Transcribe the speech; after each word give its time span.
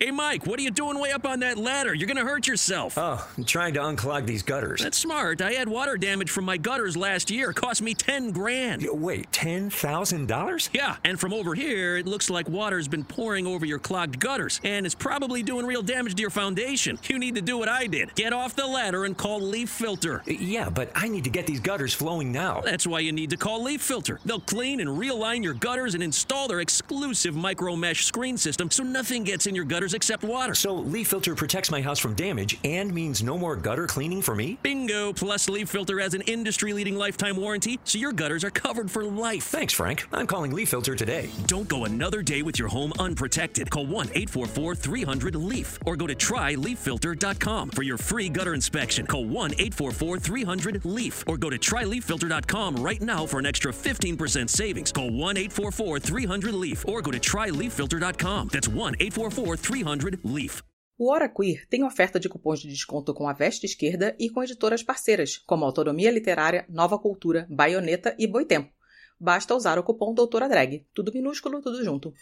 Hey, 0.00 0.12
Mike, 0.12 0.46
what 0.46 0.60
are 0.60 0.62
you 0.62 0.70
doing 0.70 0.96
way 1.00 1.10
up 1.10 1.26
on 1.26 1.40
that 1.40 1.58
ladder? 1.58 1.92
You're 1.92 2.06
gonna 2.06 2.24
hurt 2.24 2.46
yourself. 2.46 2.96
Oh, 2.96 3.28
I'm 3.36 3.42
trying 3.42 3.74
to 3.74 3.80
unclog 3.80 4.26
these 4.26 4.44
gutters. 4.44 4.80
That's 4.80 4.96
smart. 4.96 5.42
I 5.42 5.54
had 5.54 5.68
water 5.68 5.96
damage 5.98 6.30
from 6.30 6.44
my 6.44 6.56
gutters 6.56 6.96
last 6.96 7.32
year. 7.32 7.50
It 7.50 7.54
cost 7.56 7.82
me 7.82 7.94
10 7.94 8.30
grand. 8.30 8.82
Y- 8.82 8.88
Wait, 8.92 9.32
$10,000? 9.32 10.68
Yeah, 10.72 10.94
and 11.02 11.18
from 11.18 11.32
over 11.32 11.52
here, 11.52 11.96
it 11.96 12.06
looks 12.06 12.30
like 12.30 12.48
water's 12.48 12.86
been 12.86 13.02
pouring 13.02 13.44
over 13.44 13.66
your 13.66 13.80
clogged 13.80 14.20
gutters, 14.20 14.60
and 14.62 14.86
it's 14.86 14.94
probably 14.94 15.42
doing 15.42 15.66
real 15.66 15.82
damage 15.82 16.14
to 16.14 16.20
your 16.20 16.30
foundation. 16.30 16.96
You 17.08 17.18
need 17.18 17.34
to 17.34 17.40
do 17.42 17.58
what 17.58 17.68
I 17.68 17.88
did 17.88 18.14
get 18.14 18.32
off 18.32 18.54
the 18.54 18.68
ladder 18.68 19.04
and 19.04 19.16
call 19.16 19.40
Leaf 19.40 19.68
Filter. 19.68 20.20
Uh, 20.20 20.30
yeah, 20.30 20.68
but 20.70 20.92
I 20.94 21.08
need 21.08 21.24
to 21.24 21.30
get 21.30 21.48
these 21.48 21.58
gutters 21.58 21.92
flowing 21.92 22.30
now. 22.30 22.60
That's 22.60 22.86
why 22.86 23.00
you 23.00 23.10
need 23.10 23.30
to 23.30 23.36
call 23.36 23.64
Leaf 23.64 23.82
Filter. 23.82 24.20
They'll 24.24 24.38
clean 24.38 24.78
and 24.78 24.90
realign 24.90 25.42
your 25.42 25.54
gutters 25.54 25.94
and 25.94 26.04
install 26.04 26.46
their 26.46 26.60
exclusive 26.60 27.34
micro 27.34 27.74
mesh 27.74 28.04
screen 28.04 28.36
system 28.36 28.70
so 28.70 28.84
nothing 28.84 29.24
gets 29.24 29.48
in 29.48 29.56
your 29.56 29.64
gutters 29.64 29.87
except 29.94 30.22
water. 30.24 30.54
So 30.54 30.74
Leaf 30.74 31.08
Filter 31.08 31.34
protects 31.34 31.70
my 31.70 31.80
house 31.80 31.98
from 31.98 32.14
damage 32.14 32.58
and 32.64 32.92
means 32.92 33.22
no 33.22 33.38
more 33.38 33.56
gutter 33.56 33.86
cleaning 33.86 34.22
for 34.22 34.34
me? 34.34 34.58
Bingo! 34.62 35.12
Plus, 35.12 35.48
Leaf 35.48 35.68
Filter 35.68 35.98
has 35.98 36.14
an 36.14 36.22
industry 36.22 36.72
leading 36.72 36.96
lifetime 36.96 37.36
warranty, 37.36 37.78
so 37.84 37.98
your 37.98 38.12
gutters 38.12 38.44
are 38.44 38.50
covered 38.50 38.90
for 38.90 39.04
life. 39.04 39.44
Thanks, 39.44 39.72
Frank. 39.72 40.06
I'm 40.12 40.26
calling 40.26 40.52
Leaf 40.52 40.68
Filter 40.68 40.94
today. 40.94 41.30
Don't 41.46 41.68
go 41.68 41.84
another 41.84 42.22
day 42.22 42.42
with 42.42 42.58
your 42.58 42.68
home 42.68 42.92
unprotected. 42.98 43.70
Call 43.70 43.86
1 43.86 44.08
844 44.08 44.74
300 44.74 45.34
LEAF 45.34 45.78
or 45.86 45.96
go 45.96 46.06
to 46.06 46.14
tryleaffilter.com 46.14 47.70
for 47.70 47.82
your 47.82 47.98
free 47.98 48.28
gutter 48.28 48.54
inspection. 48.54 49.06
Call 49.06 49.24
1 49.24 49.52
844 49.52 50.18
300 50.18 50.84
LEAF 50.84 51.24
or 51.26 51.36
go 51.36 51.50
to 51.50 51.58
tryleaffilter.com 51.58 52.76
right 52.76 53.00
now 53.00 53.26
for 53.26 53.38
an 53.38 53.46
extra 53.46 53.72
15% 53.72 54.50
savings. 54.50 54.92
Call 54.92 55.10
1 55.10 55.36
844 55.36 55.98
300 55.98 56.54
LEAF 56.54 56.86
or 56.86 57.00
go 57.00 57.10
to 57.10 57.18
tryleaffilter.com. 57.18 58.48
That's 58.52 58.68
1 58.68 58.94
844 59.00 59.56
300 59.56 59.77
LEAF. 59.82 60.62
O 60.98 61.12
Hora 61.12 61.28
Queer 61.28 61.64
tem 61.68 61.84
oferta 61.84 62.18
de 62.18 62.28
cupons 62.28 62.60
de 62.60 62.68
desconto 62.68 63.14
com 63.14 63.28
a 63.28 63.32
Veste 63.32 63.66
Esquerda 63.66 64.16
e 64.18 64.28
com 64.28 64.42
editoras 64.42 64.82
parceiras, 64.82 65.38
como 65.38 65.64
Autonomia 65.64 66.10
Literária, 66.10 66.66
Nova 66.68 66.98
Cultura, 66.98 67.46
Baioneta 67.48 68.16
e 68.18 68.26
Boitempo. 68.26 68.72
Basta 69.20 69.54
usar 69.54 69.78
o 69.78 69.82
cupom 69.84 70.12
Doutora 70.12 70.48
Drag. 70.48 70.84
Tudo 70.92 71.12
minúsculo, 71.12 71.60
tudo 71.60 71.84
junto. 71.84 72.12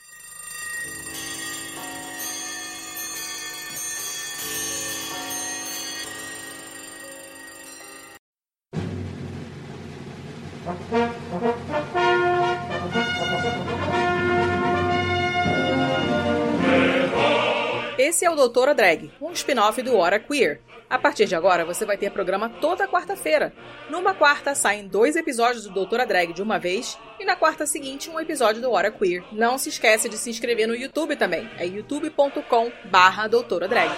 Esse 18.07 18.25
é 18.25 18.31
o 18.31 18.37
Doutora 18.37 18.73
Drag, 18.73 19.11
um 19.21 19.33
spin-off 19.33 19.83
do 19.83 19.97
Hora 19.97 20.21
Queer. 20.21 20.61
A 20.89 20.97
partir 20.97 21.25
de 21.27 21.35
agora, 21.35 21.65
você 21.65 21.85
vai 21.85 21.97
ter 21.97 22.13
programa 22.13 22.49
toda 22.49 22.87
quarta-feira. 22.87 23.53
Numa 23.91 24.15
quarta, 24.15 24.55
saem 24.55 24.87
dois 24.87 25.17
episódios 25.17 25.65
do 25.65 25.75
Doutora 25.75 26.07
Drag 26.07 26.33
de 26.33 26.41
uma 26.41 26.57
vez, 26.57 26.97
e 27.19 27.25
na 27.25 27.35
quarta 27.35 27.67
seguinte, 27.67 28.09
um 28.09 28.21
episódio 28.21 28.63
do 28.63 28.71
Hora 28.71 28.93
Queer. 28.93 29.25
Não 29.33 29.59
se 29.59 29.71
esquece 29.71 30.09
de 30.09 30.17
se 30.17 30.31
inscrever 30.31 30.69
no 30.69 30.77
YouTube 30.77 31.17
também. 31.17 31.51
É 31.59 31.67
youtube.com 31.67 32.71
barra 32.85 33.27
Doutora 33.27 33.67
Drag. 33.67 33.91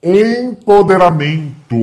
Empoderamento. 0.00 1.74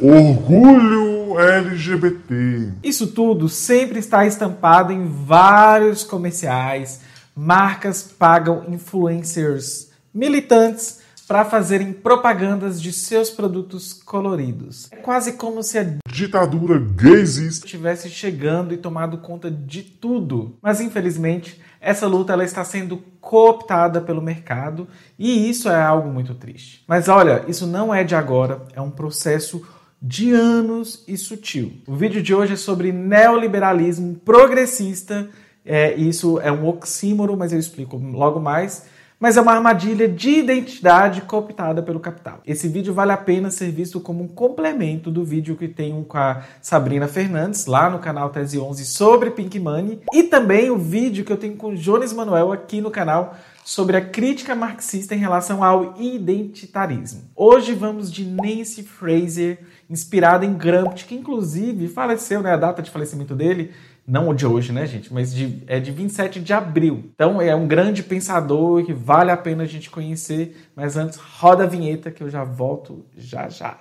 Orgulho 0.00 1.38
LGBT. 1.38 2.72
Isso 2.82 3.08
tudo 3.08 3.50
sempre 3.50 3.98
está 3.98 4.24
estampado 4.24 4.94
em 4.94 5.04
vários 5.04 6.04
comerciais. 6.04 7.12
Marcas 7.34 8.02
pagam 8.02 8.64
influencers 8.68 9.90
militantes 10.12 11.00
para 11.26 11.44
fazerem 11.44 11.92
propagandas 11.92 12.80
de 12.80 12.92
seus 12.92 13.30
produtos 13.30 13.92
coloridos. 13.92 14.88
É 14.92 14.96
quase 14.96 15.32
como 15.32 15.62
se 15.62 15.78
a 15.78 15.86
Ditadura 16.06 16.78
gaysista. 16.78 17.66
estivesse 17.66 18.08
chegando 18.08 18.72
e 18.74 18.76
tomado 18.76 19.18
conta 19.18 19.50
de 19.50 19.82
tudo. 19.82 20.56
Mas 20.62 20.80
infelizmente, 20.80 21.60
essa 21.80 22.06
luta 22.06 22.32
ela 22.32 22.44
está 22.44 22.62
sendo 22.62 22.98
cooptada 23.20 24.00
pelo 24.00 24.22
mercado 24.22 24.86
e 25.18 25.48
isso 25.48 25.68
é 25.68 25.82
algo 25.82 26.08
muito 26.08 26.34
triste. 26.34 26.84
Mas 26.86 27.08
olha, 27.08 27.44
isso 27.48 27.66
não 27.66 27.92
é 27.92 28.04
de 28.04 28.14
agora, 28.14 28.62
é 28.74 28.80
um 28.80 28.90
processo 28.90 29.66
de 30.00 30.32
anos 30.32 31.02
e 31.08 31.16
sutil. 31.16 31.80
O 31.86 31.96
vídeo 31.96 32.22
de 32.22 32.34
hoje 32.34 32.52
é 32.52 32.56
sobre 32.56 32.92
neoliberalismo 32.92 34.16
progressista. 34.16 35.30
É, 35.64 35.94
isso 35.94 36.38
é 36.40 36.52
um 36.52 36.66
oxímoro, 36.66 37.36
mas 37.36 37.52
eu 37.52 37.58
explico 37.58 37.96
logo 37.96 38.38
mais 38.38 38.86
mas 39.18 39.38
é 39.38 39.40
uma 39.40 39.54
armadilha 39.54 40.08
de 40.08 40.30
identidade 40.30 41.22
cooptada 41.22 41.82
pelo 41.82 42.00
capital. 42.00 42.40
Esse 42.46 42.68
vídeo 42.68 42.92
vale 42.92 43.12
a 43.12 43.16
pena 43.16 43.50
ser 43.50 43.70
visto 43.70 44.00
como 44.00 44.22
um 44.22 44.28
complemento 44.28 45.10
do 45.10 45.24
vídeo 45.24 45.56
que 45.56 45.68
tem 45.68 46.04
com 46.04 46.18
a 46.18 46.42
Sabrina 46.60 47.08
Fernandes, 47.08 47.66
lá 47.66 47.88
no 47.88 47.98
canal 47.98 48.30
Tese 48.30 48.58
11, 48.58 48.84
sobre 48.84 49.30
Pink 49.30 49.58
Money, 49.58 50.00
e 50.12 50.24
também 50.24 50.70
o 50.70 50.76
vídeo 50.76 51.24
que 51.24 51.32
eu 51.32 51.36
tenho 51.36 51.56
com 51.56 51.68
o 51.68 51.74
Jones 51.76 52.12
Manuel 52.12 52.52
aqui 52.52 52.80
no 52.80 52.90
canal 52.90 53.34
sobre 53.64 53.96
a 53.96 54.00
crítica 54.00 54.54
marxista 54.54 55.14
em 55.14 55.18
relação 55.18 55.64
ao 55.64 55.94
identitarismo. 55.98 57.22
Hoje 57.34 57.72
vamos 57.72 58.12
de 58.12 58.26
Nancy 58.26 58.82
Fraser, 58.82 59.58
inspirada 59.88 60.44
em 60.44 60.52
Gramsci, 60.52 61.06
que 61.06 61.14
inclusive 61.14 61.88
faleceu, 61.88 62.42
né, 62.42 62.52
a 62.52 62.58
data 62.58 62.82
de 62.82 62.90
falecimento 62.90 63.34
dele 63.34 63.72
não 64.06 64.28
o 64.28 64.34
de 64.34 64.46
hoje, 64.46 64.72
né, 64.72 64.86
gente? 64.86 65.12
Mas 65.12 65.34
de, 65.34 65.62
é 65.66 65.80
de 65.80 65.90
27 65.90 66.40
de 66.40 66.52
abril. 66.52 67.10
Então 67.14 67.40
é 67.40 67.54
um 67.54 67.66
grande 67.66 68.02
pensador 68.02 68.84
que 68.84 68.92
vale 68.92 69.30
a 69.30 69.36
pena 69.36 69.62
a 69.62 69.66
gente 69.66 69.90
conhecer. 69.90 70.70
Mas 70.76 70.96
antes, 70.96 71.18
roda 71.18 71.64
a 71.64 71.66
vinheta 71.66 72.10
que 72.10 72.22
eu 72.22 72.28
já 72.28 72.44
volto 72.44 73.04
já 73.16 73.48
já. 73.48 73.78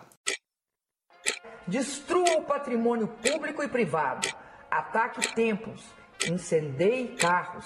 Destrua 1.67 2.37
o 2.37 2.43
patrimônio 2.43 3.07
público 3.07 3.63
e 3.63 3.67
privado. 3.67 4.27
Ataque 4.71 5.33
templos. 5.33 5.83
Incendeie 6.27 7.07
carros. 7.09 7.65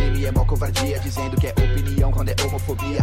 Ele 0.00 0.26
é 0.26 0.32
mó 0.32 0.44
covardia, 0.44 0.98
dizendo 0.98 1.40
que 1.40 1.46
é 1.46 1.50
opinião 1.50 2.10
quando 2.10 2.30
é 2.30 2.34
homofobia. 2.44 3.00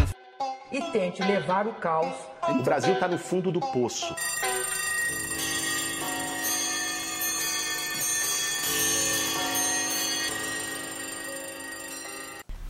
E 0.72 0.81
tente 0.92 1.24
levar 1.24 1.66
o 1.68 1.74
caos. 1.76 2.16
O 2.50 2.62
Brasil 2.64 3.00
tá 3.00 3.08
no 3.08 3.18
fundo 3.18 3.52
do 3.52 3.59
poço. 3.59 4.14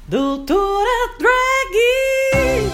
Doutora 0.09 0.87
Drag! 1.19 2.71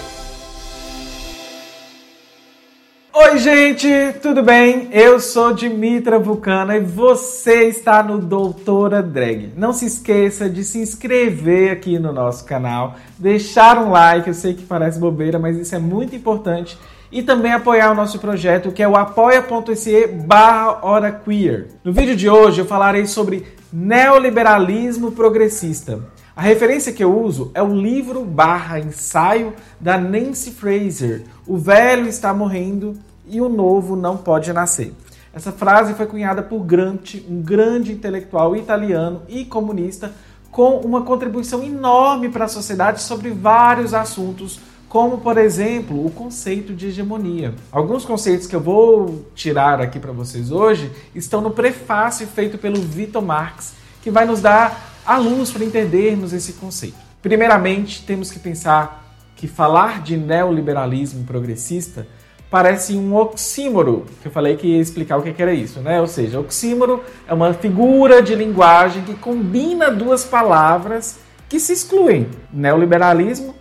Oi, 3.12 3.38
gente, 3.40 3.90
tudo 4.22 4.44
bem? 4.44 4.88
Eu 4.92 5.20
sou 5.20 5.52
Dimitra 5.52 6.20
Vulcana 6.20 6.78
e 6.78 6.82
você 6.82 7.70
está 7.70 8.04
no 8.04 8.20
Doutora 8.20 9.02
Drag. 9.02 9.52
Não 9.58 9.74
se 9.74 9.88
esqueça 9.88 10.48
de 10.48 10.64
se 10.64 10.78
inscrever 10.78 11.72
aqui 11.72 11.98
no 11.98 12.14
nosso 12.14 12.46
canal, 12.46 12.98
deixar 13.18 13.80
um 13.80 13.90
like, 13.90 14.28
eu 14.28 14.36
sei 14.36 14.54
que 14.54 14.64
parece 14.64 15.00
bobeira, 15.00 15.40
mas 15.40 15.58
isso 15.58 15.74
é 15.74 15.80
muito 15.80 16.16
importante, 16.16 16.78
e 17.12 17.24
também 17.24 17.52
apoiar 17.52 17.90
o 17.90 17.96
nosso 17.96 18.20
projeto 18.20 18.72
que 18.72 18.84
é 18.84 18.88
o 18.88 18.96
apoia.se 18.96 20.06
barra 20.06 21.12
Queer. 21.26 21.70
No 21.84 21.92
vídeo 21.92 22.16
de 22.16 22.30
hoje 22.30 22.62
eu 22.62 22.66
falarei 22.66 23.08
sobre 23.08 23.44
neoliberalismo 23.74 25.14
progressista. 25.14 26.13
A 26.36 26.42
referência 26.42 26.92
que 26.92 27.04
eu 27.04 27.16
uso 27.16 27.52
é 27.54 27.62
o 27.62 27.76
livro 27.76 28.26
barra 28.26 28.80
ensaio 28.80 29.54
da 29.80 30.00
Nancy 30.00 30.50
Fraser, 30.50 31.26
O 31.46 31.60
Velho 31.60 32.08
Está 32.08 32.34
Morrendo 32.34 32.98
e 33.28 33.40
o 33.40 33.48
Novo 33.48 33.96
Não 33.96 34.18
Pode 34.18 34.52
Nascer. 34.52 34.94
Essa 35.32 35.52
frase 35.52 35.94
foi 35.94 36.08
cunhada 36.08 36.42
por 36.42 36.64
Gramsci, 36.64 37.24
um 37.30 37.40
grande 37.40 37.92
intelectual 37.92 38.56
italiano 38.56 39.22
e 39.30 39.46
comunista, 39.46 40.12
com 40.50 40.78
uma 40.78 41.04
contribuição 41.04 41.64
enorme 41.64 42.30
para 42.30 42.46
a 42.46 42.50
sociedade 42.50 43.04
sobre 43.04 43.30
vários 43.30 43.94
assuntos, 43.94 44.60
como, 44.90 45.20
por 45.20 45.38
exemplo, 45.38 46.04
o 46.04 46.10
conceito 46.10 46.74
de 46.74 46.88
hegemonia. 46.88 47.54
Alguns 47.72 48.06
conceitos 48.06 48.48
que 48.48 48.56
eu 48.56 48.62
vou 48.62 49.24
tirar 49.36 49.80
aqui 49.80 50.00
para 50.00 50.12
vocês 50.12 50.52
hoje 50.52 50.92
estão 51.14 51.42
no 51.42 51.52
prefácio 51.52 52.26
feito 52.26 52.58
pelo 52.58 52.82
Vitor 52.82 53.22
Marx, 53.22 53.76
que 54.02 54.10
vai 54.10 54.26
nos 54.26 54.42
dar 54.42 54.93
a 55.06 55.18
luz 55.18 55.52
para 55.52 55.64
entendermos 55.64 56.34
esse 56.34 56.54
conceito. 56.54 56.98
Primeiramente, 57.22 58.04
temos 58.06 58.32
que 58.32 58.40
pensar 58.40 59.04
que 59.36 59.48
falar 59.48 60.02
de 60.02 60.16
neoliberalismo 60.18 61.24
progressista 61.26 62.08
parece 62.50 62.96
um 62.96 63.16
oxímoro, 63.16 64.06
que 64.22 64.28
eu 64.28 64.32
falei 64.32 64.56
que 64.56 64.68
ia 64.68 64.80
explicar 64.80 65.18
o 65.18 65.24
que 65.24 65.42
era 65.42 65.54
isso, 65.54 65.80
né? 65.80 66.00
Ou 66.00 66.08
seja, 66.08 66.40
oxímoro 66.40 67.04
é 67.28 67.34
uma 67.34 67.54
figura 67.54 68.22
de 68.22 68.36
linguagem 68.36 69.04
que 69.04 69.16
combina 69.16 69.90
duas 69.90 70.24
palavras 70.24 71.18
que 71.50 71.60
se 71.60 71.74
excluem: 71.74 72.28
neoliberalismo, 72.54 73.56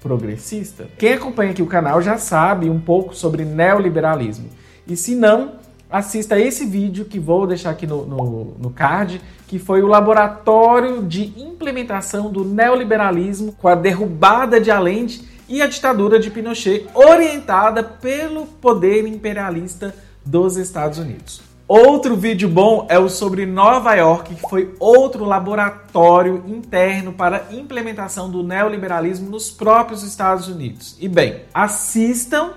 progressista. 0.00 0.88
Quem 0.98 1.14
acompanha 1.14 1.52
aqui 1.52 1.62
o 1.62 1.66
canal 1.66 2.02
já 2.02 2.18
sabe 2.18 2.68
um 2.68 2.80
pouco 2.80 3.14
sobre 3.14 3.44
neoliberalismo. 3.44 4.50
E 4.86 4.96
se 4.96 5.14
não, 5.14 5.52
assista 5.94 6.40
esse 6.40 6.66
vídeo 6.66 7.04
que 7.04 7.20
vou 7.20 7.46
deixar 7.46 7.70
aqui 7.70 7.86
no, 7.86 8.04
no, 8.04 8.56
no 8.58 8.70
card, 8.70 9.20
que 9.46 9.60
foi 9.60 9.80
o 9.80 9.86
laboratório 9.86 11.04
de 11.04 11.32
implementação 11.40 12.32
do 12.32 12.44
neoliberalismo 12.44 13.52
com 13.52 13.68
a 13.68 13.76
derrubada 13.76 14.60
de 14.60 14.72
Allende 14.72 15.22
e 15.48 15.62
a 15.62 15.68
ditadura 15.68 16.18
de 16.18 16.32
Pinochet, 16.32 16.88
orientada 16.92 17.84
pelo 17.84 18.44
poder 18.44 19.06
imperialista 19.06 19.94
dos 20.26 20.56
Estados 20.56 20.98
Unidos. 20.98 21.40
Outro 21.68 22.16
vídeo 22.16 22.48
bom 22.48 22.86
é 22.90 22.98
o 22.98 23.08
sobre 23.08 23.46
Nova 23.46 23.94
York, 23.94 24.34
que 24.34 24.48
foi 24.50 24.74
outro 24.80 25.24
laboratório 25.24 26.42
interno 26.48 27.12
para 27.12 27.46
implementação 27.52 28.28
do 28.28 28.42
neoliberalismo 28.42 29.30
nos 29.30 29.48
próprios 29.48 30.02
Estados 30.02 30.48
Unidos. 30.48 30.96
E 31.00 31.08
bem, 31.08 31.42
assistam 31.54 32.50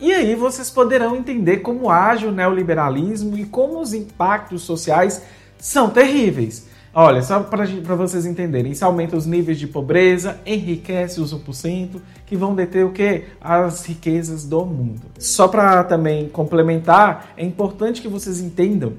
e 0.00 0.12
aí 0.12 0.34
vocês 0.34 0.70
poderão 0.70 1.14
entender 1.14 1.58
como 1.58 1.90
age 1.90 2.26
o 2.26 2.32
neoliberalismo 2.32 3.36
e 3.36 3.44
como 3.44 3.80
os 3.80 3.92
impactos 3.92 4.62
sociais 4.62 5.22
são 5.58 5.90
terríveis. 5.90 6.68
Olha, 6.92 7.22
só 7.22 7.38
para 7.40 7.94
vocês 7.94 8.26
entenderem, 8.26 8.72
isso 8.72 8.84
aumenta 8.84 9.16
os 9.16 9.24
níveis 9.24 9.58
de 9.58 9.66
pobreza, 9.68 10.40
enriquece 10.44 11.20
os 11.20 11.32
1%, 11.32 12.00
que 12.26 12.36
vão 12.36 12.54
deter 12.54 12.84
o 12.84 12.90
quê? 12.90 13.26
As 13.40 13.84
riquezas 13.84 14.44
do 14.44 14.64
mundo. 14.64 15.02
Só 15.18 15.46
para 15.46 15.84
também 15.84 16.28
complementar, 16.28 17.32
é 17.36 17.44
importante 17.44 18.02
que 18.02 18.08
vocês 18.08 18.40
entendam 18.40 18.94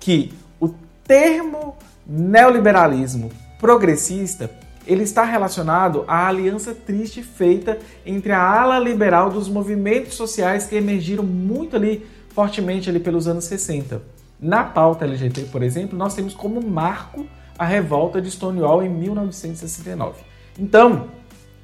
que 0.00 0.32
o 0.58 0.70
termo 1.04 1.76
neoliberalismo 2.06 3.30
progressista 3.58 4.50
ele 4.86 5.02
está 5.02 5.24
relacionado 5.24 6.04
à 6.06 6.28
aliança 6.28 6.74
triste 6.74 7.22
feita 7.22 7.78
entre 8.04 8.32
a 8.32 8.40
ala 8.40 8.78
liberal 8.78 9.30
dos 9.30 9.48
movimentos 9.48 10.14
sociais 10.14 10.66
que 10.66 10.76
emergiram 10.76 11.24
muito 11.24 11.76
ali 11.76 12.06
fortemente 12.28 12.88
ali 12.88 13.00
pelos 13.00 13.26
anos 13.26 13.44
60. 13.44 14.00
Na 14.38 14.62
pauta 14.62 15.04
LGBT, 15.04 15.48
por 15.50 15.62
exemplo, 15.62 15.96
nós 15.96 16.14
temos 16.14 16.34
como 16.34 16.60
marco 16.60 17.26
a 17.58 17.64
revolta 17.64 18.20
de 18.20 18.30
Stonewall 18.30 18.82
em 18.82 18.88
1969. 18.88 20.20
Então, 20.58 21.08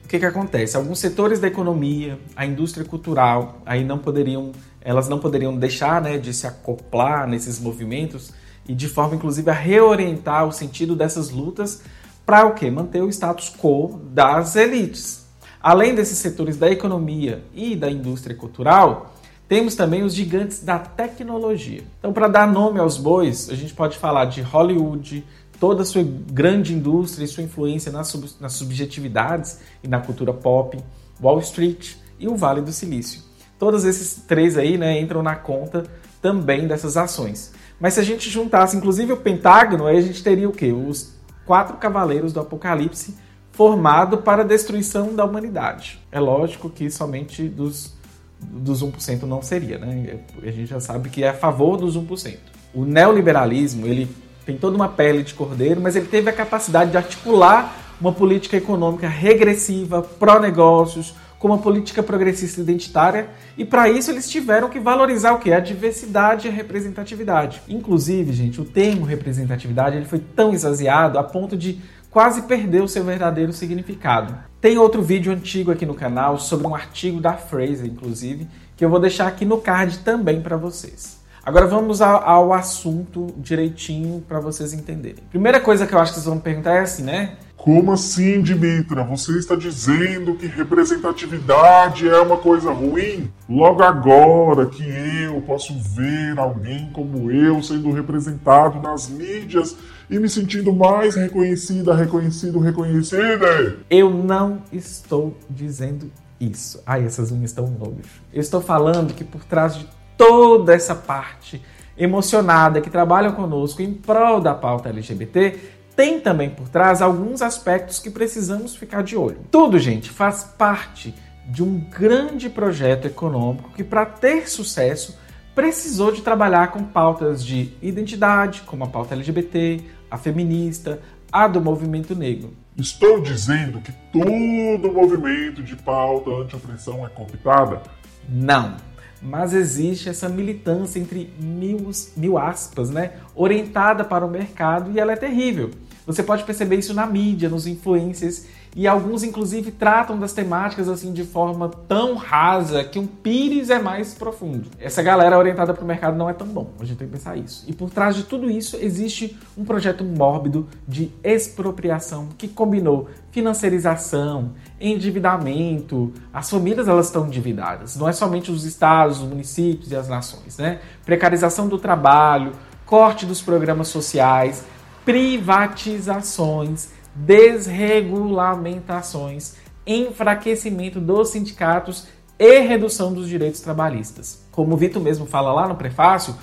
o 0.05 0.09
que, 0.09 0.19
que 0.19 0.25
acontece? 0.25 0.77
Alguns 0.77 0.99
setores 0.99 1.39
da 1.39 1.47
economia, 1.47 2.19
a 2.35 2.45
indústria 2.47 2.85
cultural, 2.85 3.61
aí 3.65 3.85
não 3.85 3.99
poderiam, 3.99 4.53
elas 4.81 5.09
não 5.09 5.19
poderiam 5.19 5.57
deixar 5.57 6.01
né, 6.01 6.19
de 6.19 6.33
se 6.33 6.47
acoplar 6.47 7.29
nesses 7.29 7.61
movimentos 7.61 8.33
e 8.67 8.75
de 8.75 8.89
forma 8.89 9.15
inclusive 9.15 9.51
a 9.51 9.55
reorientar 9.55 10.47
o 10.47 10.53
sentido 10.53 10.97
dessas 10.97 11.31
lutas 11.31 11.83
para 12.25 12.47
o 12.47 12.55
quê? 12.55 12.71
Manter 12.71 13.03
o 13.03 13.09
status 13.09 13.51
quo 13.51 14.01
das 14.13 14.57
elites. 14.57 15.27
Além 15.61 15.95
desses 15.95 16.19
setores 16.19 16.57
da 16.57 16.71
economia 16.71 17.45
e 17.55 17.77
da 17.77 17.91
indústria 17.91 18.35
cultural, 18.35 19.15
temos 19.49 19.75
também 19.75 20.03
os 20.03 20.15
gigantes 20.15 20.65
da 20.65 20.79
tecnologia. 20.79 21.85
Então, 21.99 22.13
para 22.13 22.27
dar 22.27 22.51
nome 22.51 22.81
aos 22.81 22.97
bois, 22.97 23.51
a 23.51 23.55
gente 23.55 23.75
pode 23.75 23.99
falar 23.99 24.25
de 24.25 24.41
Hollywood, 24.41 25.25
toda 25.61 25.83
a 25.83 25.85
sua 25.85 26.03
grande 26.03 26.75
indústria 26.75 27.25
e 27.25 27.29
sua 27.29 27.45
influência 27.45 27.93
nas, 27.93 28.09
sub 28.09 28.27
nas 28.41 28.55
subjetividades 28.55 29.61
e 29.83 29.89
na 29.89 30.01
cultura 30.01 30.33
pop, 30.33 30.79
Wall 31.23 31.39
Street 31.41 31.95
e 32.19 32.27
o 32.27 32.35
Vale 32.35 32.61
do 32.61 32.73
Silício. 32.73 33.21
Todos 33.59 33.85
esses 33.85 34.23
três 34.27 34.59
aí 34.59 34.77
né, 34.77 35.01
entram 35.01 35.23
na 35.23 35.37
conta 35.37 35.85
também 36.21 36.67
dessas 36.67 36.97
ações. 36.97 37.53
Mas 37.79 37.95
se 37.95 38.01
a 38.01 38.03
gente 38.03 38.31
juntasse, 38.31 38.77
inclusive, 38.77 39.13
o 39.13 39.17
Pentágono, 39.17 39.87
aí 39.87 39.99
a 39.99 40.03
gente 40.03 40.23
teria 40.23 40.49
o 40.49 40.53
quê? 40.53 40.73
Os 40.73 41.13
quatro 41.53 41.77
cavaleiros 41.77 42.33
do 42.33 42.41
Apocalipse 42.41 43.15
formado 43.51 44.17
para 44.17 44.41
a 44.41 44.45
destruição 44.45 45.15
da 45.15 45.23
humanidade. 45.23 46.01
É 46.11 46.19
lógico 46.19 46.71
que 46.71 46.91
somente 46.91 47.47
dos, 47.47 47.93
dos 48.41 48.83
1% 48.83 49.25
não 49.25 49.43
seria, 49.43 49.77
né? 49.77 50.21
A 50.43 50.51
gente 50.51 50.69
já 50.69 50.81
sabe 50.81 51.11
que 51.11 51.23
é 51.23 51.29
a 51.29 51.35
favor 51.35 51.77
dos 51.77 51.95
1%. 51.95 52.39
O 52.73 52.87
neoliberalismo, 52.87 53.87
ele 53.87 54.09
tem 54.47 54.57
toda 54.57 54.75
uma 54.75 54.89
pele 54.89 55.23
de 55.23 55.35
cordeiro, 55.35 55.79
mas 55.79 55.95
ele 55.95 56.07
teve 56.07 56.31
a 56.31 56.33
capacidade 56.33 56.91
de 56.91 56.97
articular 56.97 57.77
uma 58.01 58.13
política 58.13 58.57
econômica 58.57 59.07
regressiva, 59.07 60.01
pró-negócios, 60.01 61.15
com 61.43 61.49
uma 61.49 61.59
política 61.59 62.05
progressista 62.05 62.61
identitária, 62.61 63.29
e 63.59 63.65
para 63.65 63.91
isso 63.91 64.13
eles 64.13 64.31
tiveram 64.31 64.71
que 64.71 64.79
valorizar 64.79 65.33
o 65.33 65.41
que? 65.41 65.53
A 65.53 65.59
diversidade 65.59 66.47
e 66.47 66.51
a 66.51 66.55
representatividade. 66.55 67.61
Inclusive, 67.69 68.33
gente, 68.33 68.61
o 68.61 68.65
termo 68.65 69.05
representatividade 69.05 69.97
ele 69.97 70.07
foi 70.07 70.21
tão 70.21 70.55
exagerado 70.55 71.19
a 71.19 71.25
ponto 71.25 71.57
de 71.57 71.81
quase 72.13 72.43
perder 72.43 72.81
o 72.81 72.87
seu 72.87 73.03
verdadeiro 73.03 73.53
significado. 73.53 74.37
Tem 74.61 74.79
outro 74.79 75.03
vídeo 75.03 75.33
antigo 75.33 75.73
aqui 75.73 75.85
no 75.85 75.95
canal 75.95 76.39
sobre 76.39 76.65
um 76.65 76.77
artigo 76.77 77.21
da 77.21 77.33
Fraser, 77.33 77.87
inclusive, 77.87 78.47
que 78.77 78.85
eu 78.85 78.89
vou 78.89 79.01
deixar 79.01 79.27
aqui 79.27 79.45
no 79.45 79.59
card 79.59 79.99
também 79.99 80.41
para 80.41 80.57
vocês. 80.57 81.21
Agora 81.45 81.67
vamos 81.67 82.01
ao, 82.01 82.23
ao 82.23 82.53
assunto 82.53 83.35
direitinho 83.37 84.23
para 84.29 84.39
vocês 84.39 84.73
entenderem. 84.73 85.25
Primeira 85.29 85.59
coisa 85.59 85.89
que 85.89 85.93
eu 85.93 85.99
acho 85.99 86.13
que 86.13 86.21
vocês 86.21 86.27
vão 86.27 86.37
me 86.37 86.41
perguntar 86.41 86.77
é 86.77 86.81
assim, 86.81 87.03
né? 87.03 87.33
Como 87.63 87.93
assim, 87.93 88.43
Dimitra? 88.43 89.05
Você 89.05 89.39
está 89.39 89.55
dizendo 89.55 90.35
que 90.35 90.49
representatividade 90.49 92.09
é 92.09 92.19
uma 92.19 92.37
coisa 92.37 92.73
ruim? 92.73 93.31
Logo 93.49 93.85
agora 93.85 94.67
que 94.67 94.83
eu 94.83 95.41
posso 95.43 95.73
ver 95.79 96.37
alguém 96.41 96.91
como 96.93 97.31
eu 97.31 97.63
sendo 97.63 97.93
representado 97.93 98.83
nas 98.83 99.09
mídias 99.09 99.77
e 100.11 100.19
me 100.19 100.29
sentindo 100.29 100.73
mais 100.73 101.15
reconhecida, 101.15 101.95
reconhecido, 101.95 102.59
reconhecida? 102.59 103.77
Eu 103.89 104.11
não 104.11 104.65
estou 104.73 105.37
dizendo 105.49 106.11
isso. 106.41 106.83
Ai, 106.85 107.05
essas 107.05 107.31
unhas 107.31 107.51
estão 107.51 107.67
longe. 107.79 108.11
Eu 108.33 108.41
estou 108.41 108.61
falando 108.61 109.15
que 109.15 109.23
por 109.23 109.45
trás 109.45 109.77
de 109.77 109.89
toda 110.19 110.75
essa 110.75 110.97
parte 110.97 111.63
emocionada 111.97 112.81
que 112.81 112.91
trabalha 112.91 113.31
conosco 113.31 113.83
em 113.83 113.95
prol 113.95 114.41
da 114.41 114.53
pauta 114.53 114.89
LGBT, 114.89 115.81
tem 116.03 116.19
também 116.19 116.51
por 116.51 116.69
trás 116.69 117.01
alguns 117.01 117.43
aspectos 117.43 118.01
que 118.01 118.11
precisamos 118.11 118.75
ficar 118.75 119.05
de 119.05 119.17
olho. 119.17 119.39
Tudo, 119.53 119.79
gente, 119.79 120.11
faz 120.11 120.43
parte 120.43 121.15
de 121.47 121.63
um 121.63 121.79
grande 121.79 122.51
projeto 122.51 123.07
econômico 123.07 123.71
que, 123.71 123.85
para 123.85 124.05
ter 124.05 124.51
sucesso, 124.51 125.17
precisou 125.55 126.11
de 126.11 126.21
trabalhar 126.21 126.73
com 126.73 126.83
pautas 126.83 127.45
de 127.45 127.73
identidade, 127.81 128.63
como 128.63 128.83
a 128.83 128.89
pauta 128.89 129.15
LGBT, 129.15 129.81
a 130.11 130.19
feminista, 130.19 131.01
a 131.31 131.47
do 131.47 131.61
movimento 131.61 132.17
negro. 132.17 132.53
Estou 132.77 133.21
dizendo 133.21 133.81
que 133.81 133.93
todo 134.13 134.93
movimento 134.93 135.63
de 135.63 135.77
pauta 135.77 136.33
anti-opressão 136.33 137.07
é 137.07 137.11
cooptada? 137.11 137.81
Não. 138.29 138.75
Mas 139.23 139.55
existe 139.55 140.09
essa 140.09 140.29
militância 140.29 140.99
entre 140.99 141.33
mil, 141.39 141.91
mil 142.17 142.37
aspas, 142.37 142.91
né? 142.91 143.13
Orientada 143.35 144.05
para 144.05 144.27
o 144.27 144.31
mercado 144.31 144.91
e 144.91 144.99
ela 144.99 145.13
é 145.13 145.17
terrível. 145.17 145.71
Você 146.05 146.23
pode 146.23 146.43
perceber 146.43 146.77
isso 146.77 146.93
na 146.93 147.07
mídia, 147.07 147.49
nos 147.49 147.67
influencers, 147.67 148.47
e 148.75 148.87
alguns 148.87 149.23
inclusive 149.23 149.71
tratam 149.71 150.19
das 150.19 150.33
temáticas 150.33 150.89
assim 150.89 151.13
de 151.13 151.25
forma 151.25 151.69
tão 151.69 152.15
rasa 152.15 152.83
que 152.85 152.99
um 152.99 153.07
pires 153.07 153.71
é 153.71 153.79
mais 153.79 154.15
profundo. 154.15 154.69
Essa 154.79 155.03
galera 155.03 155.39
orientada 155.39 155.75
para 155.75 155.85
o 155.85 155.87
mercado 155.87 156.17
não 156.17 156.29
é 156.29 156.33
tão 156.33 156.47
bom, 156.47 156.71
a 156.81 156.85
gente 156.85 156.99
tem 156.99 157.07
que 157.07 157.15
pensar 157.15 157.37
isso. 157.37 157.65
E 157.69 157.73
por 157.73 157.91
trás 157.91 158.17
de 158.17 158.25
tudo 158.25 158.51
isso 158.51 158.77
existe 158.77 159.39
um 159.57 159.65
projeto 159.65 160.05
mórbido 160.05 160.67
de 160.87 161.11
expropriação 161.23 162.29
que 162.39 162.49
combinou 162.49 163.09
financiarização, 163.31 164.53
endividamento. 164.81 166.13
As 166.33 166.51
famílias 166.51 166.89
elas 166.89 167.07
estão 167.07 167.27
endividadas, 167.27 167.97
não 167.97 168.09
é 168.09 168.13
somente 168.13 168.51
os 168.51 168.65
estados, 168.65 169.21
os 169.21 169.29
municípios 169.29 169.91
e 169.91 169.97
as 169.97 170.09
nações, 170.09 170.59
né? 170.59 170.81
Precarização 171.05 171.69
do 171.69 171.79
trabalho, 171.79 172.53
corte 172.85 173.25
dos 173.25 173.41
programas 173.41 173.89
sociais, 173.89 174.65
privatizações, 175.05 176.91
desregulamentações, 177.15 179.55
enfraquecimento 179.87 180.99
dos 181.01 181.31
sindicatos 181.31 182.09
e 182.39 182.61
redução 182.61 183.13
dos 183.13 183.29
direitos 183.29 183.61
trabalhistas. 183.61 184.47
Como 184.51 184.73
o 184.75 184.77
Vitor 184.77 185.03
mesmo 185.03 185.27
fala 185.27 185.53
lá 185.53 185.69
no 185.69 185.77
prefácio, 185.77 186.35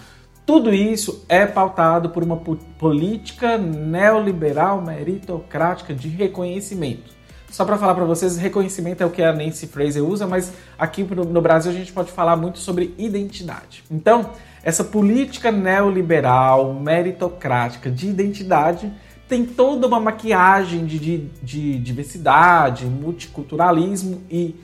tudo 0.45 0.73
isso 0.73 1.25
é 1.29 1.45
pautado 1.45 2.09
por 2.09 2.23
uma 2.23 2.37
política 2.37 3.57
neoliberal 3.57 4.81
meritocrática 4.81 5.93
de 5.93 6.09
reconhecimento. 6.09 7.19
Só 7.51 7.65
para 7.65 7.77
falar 7.77 7.95
para 7.95 8.05
vocês, 8.05 8.37
reconhecimento 8.37 9.01
é 9.01 9.05
o 9.05 9.09
que 9.09 9.23
a 9.23 9.33
Nancy 9.33 9.67
Fraser 9.67 10.03
usa, 10.03 10.27
mas 10.27 10.53
aqui 10.77 11.03
no 11.03 11.41
Brasil 11.41 11.71
a 11.71 11.75
gente 11.75 11.91
pode 11.91 12.11
falar 12.11 12.35
muito 12.35 12.59
sobre 12.59 12.93
identidade. 12.97 13.83
Então, 13.89 14.31
essa 14.63 14.83
política 14.83 15.51
neoliberal, 15.51 16.73
meritocrática 16.73 17.89
de 17.89 18.07
identidade 18.07 18.91
tem 19.29 19.45
toda 19.45 19.87
uma 19.87 19.99
maquiagem 19.99 20.87
de, 20.87 20.97
de, 20.97 21.17
de 21.43 21.77
diversidade, 21.77 22.85
multiculturalismo 22.85 24.23
e 24.29 24.55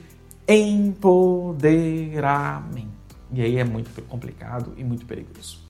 empoderamento. 0.48 2.96
E 3.32 3.42
aí 3.42 3.58
é 3.58 3.64
muito 3.64 4.02
complicado 4.02 4.72
e 4.76 4.82
muito 4.82 5.06
perigoso. 5.06 5.64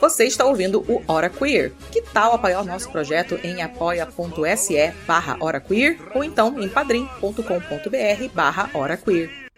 Você 0.00 0.24
está 0.24 0.44
ouvindo 0.44 0.84
o 0.88 1.02
Hora 1.08 1.28
Queer. 1.28 1.72
Que 1.90 2.02
tal 2.02 2.34
apoiar 2.34 2.60
o 2.60 2.64
nosso 2.64 2.88
projeto 2.90 3.34
em 3.42 3.62
apoia.se 3.62 4.92
barra 5.06 5.36
Hora 5.40 5.60
Queer 5.60 5.98
ou 6.14 6.22
então 6.22 6.60
em 6.60 6.68
padrim.com.br 6.68 8.28
barra 8.32 8.70
Hora 8.72 8.96
Queer. 8.96 9.49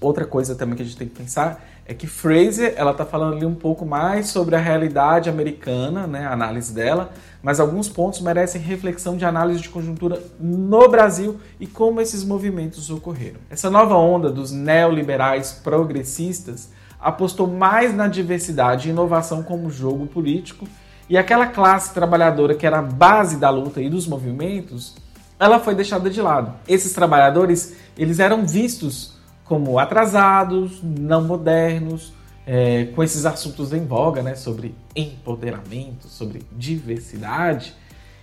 Outra 0.00 0.24
coisa 0.26 0.54
também 0.54 0.76
que 0.76 0.82
a 0.82 0.84
gente 0.84 0.96
tem 0.96 1.08
que 1.08 1.16
pensar 1.16 1.64
é 1.86 1.94
que 1.94 2.06
Fraser 2.06 2.74
ela 2.76 2.90
está 2.90 3.04
falando 3.04 3.36
ali 3.36 3.46
um 3.46 3.54
pouco 3.54 3.86
mais 3.86 4.28
sobre 4.28 4.54
a 4.54 4.58
realidade 4.58 5.30
americana, 5.30 6.06
né, 6.06 6.26
a 6.26 6.32
análise 6.32 6.72
dela, 6.72 7.10
mas 7.42 7.60
alguns 7.60 7.88
pontos 7.88 8.20
merecem 8.20 8.60
reflexão 8.60 9.16
de 9.16 9.24
análise 9.24 9.60
de 9.60 9.68
conjuntura 9.68 10.22
no 10.38 10.88
Brasil 10.88 11.40
e 11.58 11.66
como 11.66 12.00
esses 12.00 12.24
movimentos 12.24 12.90
ocorreram. 12.90 13.40
Essa 13.48 13.70
nova 13.70 13.96
onda 13.96 14.30
dos 14.30 14.52
neoliberais 14.52 15.52
progressistas 15.52 16.70
apostou 17.00 17.46
mais 17.46 17.94
na 17.94 18.06
diversidade 18.06 18.88
e 18.88 18.90
inovação 18.90 19.42
como 19.42 19.70
jogo 19.70 20.06
político 20.06 20.68
e 21.08 21.16
aquela 21.16 21.46
classe 21.46 21.94
trabalhadora 21.94 22.54
que 22.54 22.66
era 22.66 22.80
a 22.80 22.82
base 22.82 23.38
da 23.38 23.48
luta 23.48 23.80
e 23.80 23.88
dos 23.88 24.06
movimentos, 24.06 24.96
ela 25.38 25.58
foi 25.60 25.74
deixada 25.74 26.08
de 26.08 26.20
lado. 26.20 26.54
Esses 26.66 26.92
trabalhadores, 26.92 27.74
eles 27.96 28.18
eram 28.18 28.46
vistos 28.46 29.14
como 29.44 29.78
atrasados, 29.78 30.80
não 30.82 31.22
modernos, 31.22 32.12
é, 32.46 32.86
com 32.94 33.02
esses 33.02 33.26
assuntos 33.26 33.72
em 33.72 33.84
voga, 33.84 34.22
né, 34.22 34.34
sobre 34.34 34.74
empoderamento, 34.94 36.08
sobre 36.08 36.42
diversidade. 36.52 37.74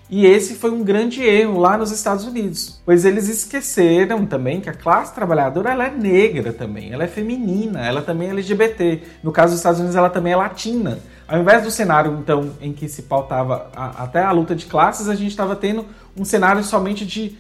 E 0.10 0.25
esse 0.25 0.55
foi 0.55 0.70
um 0.70 0.84
grande 0.84 1.24
erro 1.24 1.60
lá 1.60 1.77
nos 1.77 1.91
Estados 1.91 2.25
Unidos, 2.25 2.82
pois 2.86 3.05
eles 3.05 3.29
esqueceram 3.29 4.25
também 4.25 4.60
que 4.60 4.70
a 4.70 4.74
classe 4.74 5.15
trabalhadora 5.15 5.72
ela 5.72 5.86
é 5.86 5.91
negra 5.91 6.53
também, 6.53 6.91
ela 6.91 7.05
é 7.05 7.08
feminina, 7.08 7.86
ela 7.86 8.01
também 8.01 8.27
é 8.27 8.32
LGBT. 8.32 9.01
No 9.24 9.32
caso 9.32 9.53
dos 9.53 9.60
Estados 9.60 9.79
Unidos, 9.79 9.96
ela 9.96 10.10
também 10.10 10.34
é 10.34 10.36
latina. 10.36 11.00
Ao 11.33 11.39
invés 11.39 11.63
do 11.63 11.71
cenário 11.71 12.15
então 12.19 12.51
em 12.61 12.71
que 12.71 12.87
se 12.87 13.01
pautava 13.01 13.67
a, 13.75 14.03
até 14.03 14.23
a 14.23 14.31
luta 14.31 14.55
de 14.55 14.67
classes, 14.67 15.09
a 15.09 15.15
gente 15.15 15.31
estava 15.31 15.55
tendo 15.55 15.83
um 16.15 16.23
cenário 16.23 16.63
somente 16.63 17.07
de 17.07 17.35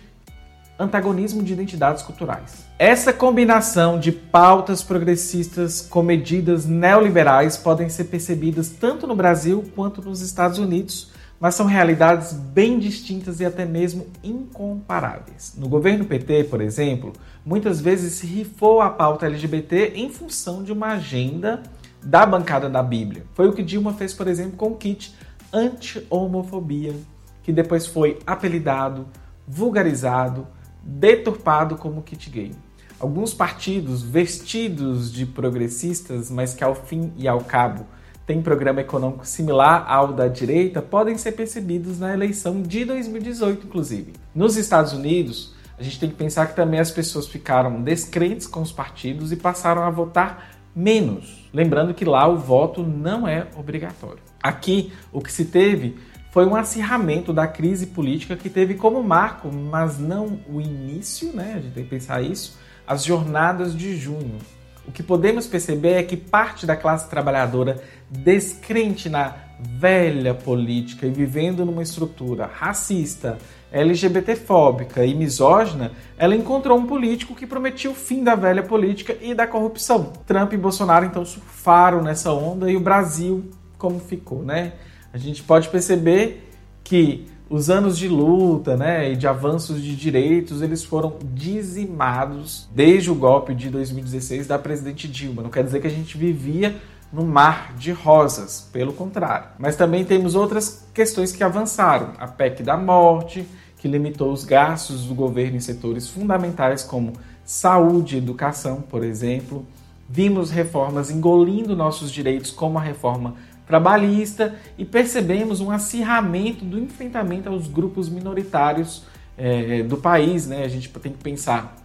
antagonismo 0.79 1.43
de 1.43 1.53
identidades 1.53 2.01
culturais. 2.01 2.65
Essa 2.79 3.13
combinação 3.13 3.99
de 3.99 4.11
pautas 4.11 4.81
progressistas 4.81 5.79
com 5.79 6.01
medidas 6.01 6.65
neoliberais 6.65 7.55
podem 7.55 7.87
ser 7.87 8.05
percebidas 8.05 8.69
tanto 8.69 9.05
no 9.05 9.15
Brasil 9.15 9.63
quanto 9.75 10.01
nos 10.01 10.21
Estados 10.21 10.57
Unidos, 10.57 11.11
mas 11.39 11.53
são 11.53 11.67
realidades 11.67 12.33
bem 12.33 12.79
distintas 12.79 13.39
e 13.41 13.45
até 13.45 13.63
mesmo 13.63 14.07
incomparáveis. 14.23 15.53
No 15.55 15.69
governo 15.69 16.03
PT, 16.03 16.45
por 16.45 16.61
exemplo, 16.61 17.13
muitas 17.45 17.79
vezes 17.79 18.13
se 18.13 18.25
rifou 18.25 18.81
a 18.81 18.89
pauta 18.89 19.27
LGBT 19.27 19.93
em 19.95 20.09
função 20.09 20.63
de 20.63 20.71
uma 20.71 20.93
agenda 20.93 21.61
da 22.03 22.25
bancada 22.25 22.69
da 22.69 22.83
Bíblia. 22.83 23.25
Foi 23.33 23.47
o 23.47 23.53
que 23.53 23.63
Dilma 23.63 23.93
fez, 23.93 24.13
por 24.13 24.27
exemplo, 24.27 24.57
com 24.57 24.67
o 24.67 24.75
kit 24.75 25.15
anti-homofobia, 25.51 26.93
que 27.41 27.51
depois 27.51 27.85
foi 27.85 28.19
apelidado, 28.25 29.07
vulgarizado, 29.47 30.47
deturpado 30.83 31.75
como 31.77 32.01
kit 32.01 32.29
gay. 32.29 32.51
Alguns 32.99 33.33
partidos 33.33 34.01
vestidos 34.01 35.11
de 35.11 35.25
progressistas, 35.25 36.31
mas 36.31 36.53
que 36.53 36.63
ao 36.63 36.73
fim 36.73 37.11
e 37.17 37.27
ao 37.27 37.41
cabo 37.41 37.85
têm 38.25 38.41
programa 38.41 38.81
econômico 38.81 39.27
similar 39.27 39.85
ao 39.87 40.13
da 40.13 40.27
direita, 40.27 40.81
podem 40.81 41.17
ser 41.17 41.33
percebidos 41.33 41.99
na 41.99 42.13
eleição 42.13 42.61
de 42.61 42.85
2018, 42.85 43.67
inclusive. 43.67 44.13
Nos 44.33 44.55
Estados 44.55 44.93
Unidos, 44.93 45.53
a 45.77 45.83
gente 45.83 45.99
tem 45.99 46.09
que 46.09 46.15
pensar 46.15 46.47
que 46.47 46.55
também 46.55 46.79
as 46.79 46.91
pessoas 46.91 47.27
ficaram 47.27 47.81
descrentes 47.81 48.47
com 48.47 48.61
os 48.61 48.71
partidos 48.71 49.31
e 49.31 49.35
passaram 49.35 49.83
a 49.83 49.89
votar 49.89 50.53
menos. 50.75 51.49
Lembrando 51.53 51.93
que 51.93 52.05
lá 52.05 52.27
o 52.27 52.37
voto 52.37 52.83
não 52.83 53.27
é 53.27 53.47
obrigatório. 53.55 54.19
Aqui, 54.41 54.91
o 55.11 55.21
que 55.21 55.31
se 55.31 55.45
teve 55.45 55.97
foi 56.31 56.45
um 56.45 56.55
acirramento 56.55 57.31
da 57.31 57.45
crise 57.45 57.87
política 57.87 58.35
que 58.35 58.49
teve 58.49 58.73
como 58.73 59.03
marco, 59.03 59.51
mas 59.51 59.99
não 59.99 60.39
o 60.49 60.59
início, 60.59 61.31
né? 61.31 61.53
A 61.55 61.59
gente 61.59 61.73
tem 61.73 61.83
que 61.83 61.89
pensar 61.91 62.21
isso, 62.21 62.57
as 62.87 63.03
jornadas 63.03 63.77
de 63.77 63.95
junho. 63.95 64.39
O 64.87 64.91
que 64.91 65.03
podemos 65.03 65.47
perceber 65.47 65.93
é 65.93 66.03
que 66.03 66.17
parte 66.17 66.65
da 66.65 66.75
classe 66.75 67.09
trabalhadora 67.09 67.81
descrente 68.19 69.09
na 69.09 69.35
velha 69.59 70.33
política 70.33 71.07
e 71.07 71.11
vivendo 71.11 71.65
numa 71.65 71.83
estrutura 71.83 72.49
racista, 72.51 73.37
LGBTfóbica 73.71 75.05
e 75.05 75.15
misógina, 75.15 75.91
ela 76.17 76.35
encontrou 76.35 76.77
um 76.77 76.85
político 76.85 77.33
que 77.33 77.47
prometia 77.47 77.89
o 77.89 77.95
fim 77.95 78.23
da 78.23 78.35
velha 78.35 78.61
política 78.61 79.17
e 79.21 79.33
da 79.33 79.47
corrupção. 79.47 80.13
Trump 80.25 80.53
e 80.53 80.57
Bolsonaro 80.57 81.05
então 81.05 81.25
surfaram 81.25 82.01
nessa 82.01 82.31
onda 82.31 82.69
e 82.69 82.75
o 82.75 82.79
Brasil 82.79 83.49
como 83.77 83.99
ficou, 83.99 84.43
né? 84.43 84.73
a 85.13 85.17
gente 85.17 85.43
pode 85.43 85.69
perceber 85.69 86.49
que 86.83 87.27
os 87.47 87.69
anos 87.69 87.99
de 87.99 88.07
luta 88.07 88.75
né, 88.75 89.11
e 89.11 89.15
de 89.15 89.27
avanços 89.27 89.79
de 89.81 89.95
direitos 89.95 90.63
eles 90.63 90.83
foram 90.83 91.17
dizimados 91.21 92.67
desde 92.73 93.11
o 93.11 93.15
golpe 93.15 93.53
de 93.53 93.69
2016 93.69 94.47
da 94.47 94.57
presidente 94.57 95.07
Dilma. 95.07 95.43
Não 95.43 95.51
quer 95.51 95.63
dizer 95.63 95.79
que 95.79 95.85
a 95.85 95.91
gente 95.91 96.17
vivia 96.17 96.81
no 97.13 97.23
mar 97.23 97.75
de 97.77 97.91
rosas, 97.91 98.67
pelo 98.73 98.91
contrário. 98.91 99.49
Mas 99.59 99.75
também 99.75 100.03
temos 100.03 100.33
outras 100.33 100.83
questões 100.93 101.31
que 101.31 101.43
avançaram. 101.43 102.13
A 102.17 102.27
PEC 102.27 102.63
da 102.63 102.75
morte, 102.75 103.47
que 103.77 103.87
limitou 103.87 104.31
os 104.31 104.43
gastos 104.43 105.05
do 105.05 105.13
governo 105.13 105.57
em 105.57 105.59
setores 105.59 106.07
fundamentais 106.07 106.81
como 106.81 107.13
saúde 107.45 108.15
e 108.15 108.17
educação, 108.17 108.81
por 108.81 109.03
exemplo. 109.03 109.63
Vimos 110.09 110.49
reformas 110.49 111.11
engolindo 111.11 111.75
nossos 111.75 112.11
direitos, 112.11 112.49
como 112.49 112.79
a 112.79 112.81
reforma 112.81 113.35
trabalhista 113.67 114.55
e 114.77 114.83
percebemos 114.83 115.61
um 115.61 115.71
acirramento 115.71 116.65
do 116.65 116.79
enfrentamento 116.79 117.47
aos 117.47 117.67
grupos 117.67 118.09
minoritários 118.09 119.03
é, 119.37 119.83
do 119.83 119.97
país. 119.97 120.47
Né? 120.47 120.63
A 120.63 120.67
gente 120.67 120.89
tem 120.89 121.11
que 121.11 121.23
pensar 121.23 121.75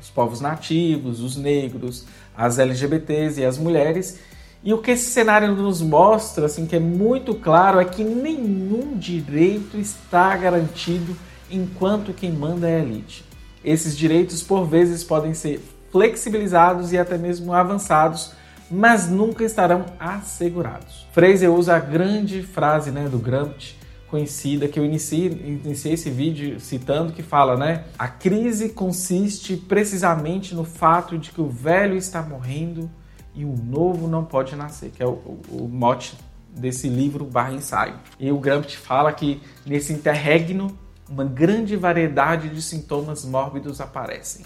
os 0.00 0.08
povos 0.08 0.40
nativos, 0.40 1.20
os 1.20 1.36
negros, 1.36 2.06
as 2.36 2.58
LGBTs 2.58 3.40
e 3.40 3.44
as 3.44 3.58
mulheres. 3.58 4.18
E 4.62 4.74
o 4.74 4.78
que 4.78 4.90
esse 4.90 5.10
cenário 5.10 5.54
nos 5.54 5.80
mostra, 5.80 6.46
assim, 6.46 6.66
que 6.66 6.76
é 6.76 6.80
muito 6.80 7.34
claro, 7.34 7.80
é 7.80 7.84
que 7.84 8.04
nenhum 8.04 8.96
direito 8.96 9.78
está 9.78 10.36
garantido 10.36 11.16
enquanto 11.50 12.12
quem 12.12 12.30
manda 12.30 12.68
é 12.68 12.76
a 12.76 12.82
elite. 12.82 13.24
Esses 13.64 13.96
direitos, 13.96 14.42
por 14.42 14.66
vezes, 14.66 15.02
podem 15.02 15.34
ser 15.34 15.60
flexibilizados 15.90 16.92
e 16.92 16.98
até 16.98 17.16
mesmo 17.16 17.52
avançados 17.52 18.32
mas 18.70 19.08
nunca 19.10 19.42
estarão 19.42 19.86
assegurados. 19.98 21.06
Fraser 21.12 21.50
usa 21.50 21.74
a 21.74 21.80
grande 21.80 22.42
frase 22.42 22.92
né, 22.92 23.08
do 23.08 23.18
Gramsci, 23.18 23.74
conhecida, 24.06 24.68
que 24.68 24.78
eu 24.78 24.84
iniciei, 24.84 25.60
iniciei 25.64 25.94
esse 25.94 26.10
vídeo 26.10 26.60
citando, 26.60 27.12
que 27.12 27.22
fala, 27.22 27.56
né? 27.56 27.84
A 27.98 28.08
crise 28.08 28.70
consiste 28.70 29.56
precisamente 29.56 30.54
no 30.54 30.64
fato 30.64 31.16
de 31.18 31.30
que 31.30 31.40
o 31.40 31.48
velho 31.48 31.96
está 31.96 32.20
morrendo 32.22 32.90
e 33.34 33.44
o 33.44 33.54
novo 33.56 34.08
não 34.08 34.24
pode 34.24 34.56
nascer, 34.56 34.90
que 34.90 35.02
é 35.02 35.06
o, 35.06 35.10
o, 35.10 35.40
o 35.50 35.68
mote 35.68 36.16
desse 36.48 36.88
livro 36.88 37.24
barra 37.24 37.52
ensaio. 37.52 37.94
E 38.18 38.30
o 38.30 38.38
Gramsci 38.38 38.76
fala 38.76 39.12
que 39.12 39.40
nesse 39.64 39.92
interregno 39.92 40.76
uma 41.08 41.24
grande 41.24 41.76
variedade 41.76 42.48
de 42.48 42.62
sintomas 42.62 43.24
mórbidos 43.24 43.80
aparecem. 43.80 44.44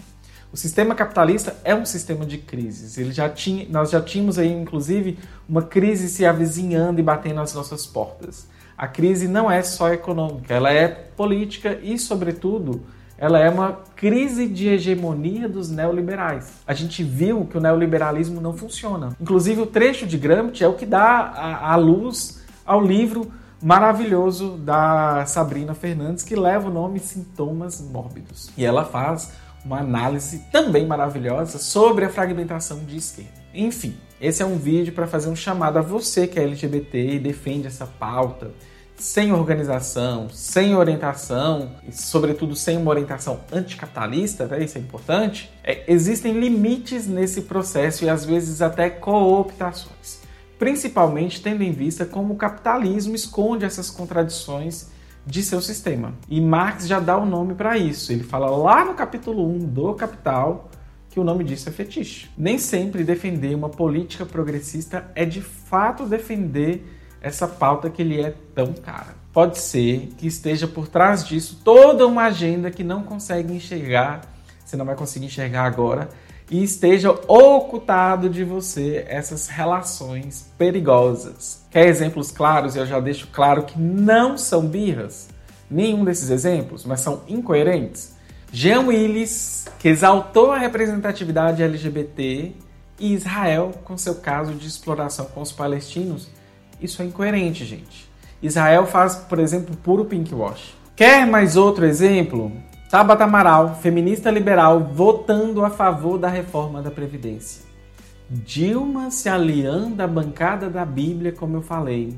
O 0.50 0.56
sistema 0.56 0.94
capitalista 0.94 1.56
é 1.64 1.74
um 1.74 1.84
sistema 1.84 2.24
de 2.24 2.38
crises. 2.38 2.96
Ele 2.96 3.12
já 3.12 3.28
tinha, 3.28 3.66
nós 3.68 3.90
já 3.90 4.00
tínhamos 4.00 4.38
aí, 4.38 4.50
inclusive, 4.50 5.18
uma 5.48 5.62
crise 5.62 6.08
se 6.08 6.24
avizinhando 6.24 7.00
e 7.00 7.02
batendo 7.02 7.40
às 7.40 7.52
nossas 7.52 7.84
portas. 7.84 8.46
A 8.78 8.86
crise 8.86 9.28
não 9.28 9.50
é 9.50 9.62
só 9.62 9.92
econômica, 9.92 10.54
ela 10.54 10.72
é 10.72 10.88
política 10.88 11.78
e, 11.82 11.98
sobretudo, 11.98 12.82
ela 13.16 13.38
é 13.38 13.48
uma 13.48 13.80
crise 13.94 14.46
de 14.46 14.68
hegemonia 14.68 15.48
dos 15.48 15.70
neoliberais. 15.70 16.52
A 16.66 16.74
gente 16.74 17.02
viu 17.02 17.46
que 17.46 17.56
o 17.56 17.60
neoliberalismo 17.60 18.40
não 18.40 18.52
funciona. 18.52 19.16
Inclusive, 19.20 19.60
o 19.60 19.66
trecho 19.66 20.06
de 20.06 20.18
Gramsci 20.18 20.64
é 20.64 20.68
o 20.68 20.74
que 20.74 20.86
dá 20.86 21.60
a, 21.62 21.76
luz 21.76 22.42
ao 22.66 22.82
livro 22.82 23.30
maravilhoso 23.62 24.58
da 24.58 25.24
Sabrina 25.26 25.74
Fernandes, 25.74 26.24
que 26.24 26.34
leva 26.34 26.68
o 26.68 26.72
nome 26.72 26.98
Sintomas 26.98 27.80
Mórbidos. 27.80 28.50
E 28.56 28.64
ela 28.64 28.84
faz 28.84 29.32
uma 29.64 29.78
análise 29.78 30.44
também 30.52 30.86
maravilhosa 30.86 31.58
sobre 31.58 32.04
a 32.04 32.10
fragmentação 32.10 32.80
de 32.80 32.96
esquerda. 32.96 33.32
Enfim, 33.54 33.96
esse 34.20 34.42
é 34.42 34.46
um 34.46 34.56
vídeo 34.56 34.92
para 34.92 35.06
fazer 35.06 35.30
um 35.30 35.36
chamado 35.36 35.78
a 35.78 35.82
você 35.82 36.26
que 36.26 36.38
é 36.38 36.42
LGBT 36.42 37.14
e 37.14 37.18
defende 37.18 37.66
essa 37.66 37.86
pauta 37.86 38.50
sem 39.04 39.34
organização, 39.34 40.30
sem 40.30 40.74
orientação 40.74 41.72
e, 41.86 41.92
sobretudo, 41.92 42.56
sem 42.56 42.78
uma 42.78 42.90
orientação 42.90 43.40
anticapitalista, 43.52 44.46
né? 44.46 44.64
isso 44.64 44.78
é 44.78 44.80
importante. 44.80 45.52
É, 45.62 45.84
existem 45.92 46.32
limites 46.32 47.06
nesse 47.06 47.42
processo 47.42 48.06
e 48.06 48.08
às 48.08 48.24
vezes 48.24 48.62
até 48.62 48.88
cooptações, 48.88 50.20
principalmente 50.58 51.42
tendo 51.42 51.62
em 51.62 51.70
vista 51.70 52.06
como 52.06 52.32
o 52.32 52.36
capitalismo 52.38 53.14
esconde 53.14 53.66
essas 53.66 53.90
contradições 53.90 54.88
de 55.26 55.42
seu 55.42 55.60
sistema. 55.60 56.14
E 56.26 56.40
Marx 56.40 56.86
já 56.86 56.98
dá 56.98 57.18
o 57.18 57.26
nome 57.26 57.54
para 57.54 57.76
isso. 57.76 58.10
Ele 58.10 58.24
fala 58.24 58.48
lá 58.48 58.86
no 58.86 58.94
capítulo 58.94 59.46
1 59.46 59.58
do 59.66 59.92
Capital 59.92 60.70
que 61.10 61.20
o 61.20 61.24
nome 61.24 61.44
disso 61.44 61.68
é 61.68 61.72
fetiche. 61.72 62.30
Nem 62.38 62.56
sempre 62.56 63.04
defender 63.04 63.54
uma 63.54 63.68
política 63.68 64.24
progressista 64.24 65.12
é 65.14 65.26
de 65.26 65.42
fato 65.42 66.06
defender 66.06 67.03
essa 67.24 67.48
pauta 67.48 67.88
que 67.88 68.04
lhe 68.04 68.20
é 68.20 68.34
tão 68.54 68.74
cara. 68.74 69.16
Pode 69.32 69.58
ser 69.58 70.12
que 70.18 70.26
esteja 70.26 70.68
por 70.68 70.86
trás 70.86 71.26
disso 71.26 71.60
toda 71.64 72.06
uma 72.06 72.24
agenda 72.24 72.70
que 72.70 72.84
não 72.84 73.02
consegue 73.02 73.52
enxergar, 73.52 74.20
você 74.64 74.76
não 74.76 74.84
vai 74.84 74.94
conseguir 74.94 75.26
enxergar 75.26 75.64
agora, 75.64 76.10
e 76.50 76.62
esteja 76.62 77.10
ocultado 77.26 78.28
de 78.28 78.44
você 78.44 79.06
essas 79.08 79.48
relações 79.48 80.52
perigosas. 80.58 81.64
Quer 81.70 81.88
exemplos 81.88 82.30
claros? 82.30 82.76
Eu 82.76 82.84
já 82.84 83.00
deixo 83.00 83.26
claro 83.32 83.62
que 83.62 83.78
não 83.78 84.36
são 84.36 84.66
birras, 84.66 85.28
nenhum 85.70 86.04
desses 86.04 86.28
exemplos, 86.28 86.84
mas 86.84 87.00
são 87.00 87.22
incoerentes. 87.26 88.14
Jean 88.52 88.82
Willis, 88.82 89.64
que 89.78 89.88
exaltou 89.88 90.52
a 90.52 90.58
representatividade 90.58 91.62
LGBT, 91.62 92.52
e 93.00 93.12
Israel, 93.14 93.72
com 93.82 93.96
seu 93.98 94.16
caso 94.16 94.54
de 94.54 94.68
exploração 94.68 95.24
com 95.24 95.40
os 95.40 95.50
palestinos, 95.50 96.28
isso 96.84 97.02
é 97.02 97.04
incoerente, 97.06 97.64
gente. 97.64 98.08
Israel 98.42 98.86
faz, 98.86 99.16
por 99.16 99.38
exemplo, 99.38 99.74
puro 99.76 100.04
pinkwash. 100.04 100.74
Quer 100.94 101.26
mais 101.26 101.56
outro 101.56 101.84
exemplo? 101.84 102.52
Tabata 102.90 103.24
Amaral, 103.24 103.74
feminista 103.80 104.30
liberal, 104.30 104.80
votando 104.92 105.64
a 105.64 105.70
favor 105.70 106.18
da 106.18 106.28
reforma 106.28 106.80
da 106.80 106.90
Previdência. 106.90 107.64
Dilma 108.28 109.10
se 109.10 109.28
aliando 109.28 110.00
à 110.02 110.06
bancada 110.06 110.68
da 110.68 110.84
Bíblia, 110.84 111.32
como 111.32 111.56
eu 111.56 111.62
falei. 111.62 112.16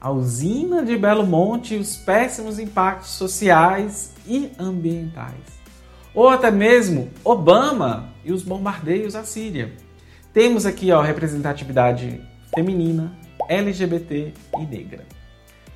A 0.00 0.10
usina 0.10 0.84
de 0.84 0.96
Belo 0.96 1.24
Monte 1.24 1.74
e 1.74 1.78
os 1.78 1.96
péssimos 1.96 2.58
impactos 2.58 3.10
sociais 3.10 4.12
e 4.26 4.50
ambientais. 4.58 5.62
Ou 6.14 6.28
até 6.28 6.50
mesmo 6.50 7.08
Obama 7.24 8.10
e 8.24 8.32
os 8.32 8.42
bombardeios 8.42 9.14
à 9.14 9.24
Síria. 9.24 9.72
Temos 10.32 10.66
aqui 10.66 10.90
a 10.90 11.00
representatividade 11.00 12.20
feminina, 12.54 13.12
LGBT 13.52 14.32
e 14.58 14.64
negra, 14.64 15.04